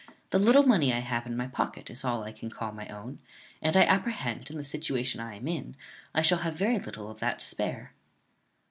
[0.31, 3.19] The little money I have in my pocket is all I can call my own;
[3.61, 5.75] and I apprehend, in the situation I am in,
[6.15, 7.93] I shall have very little of that to spare."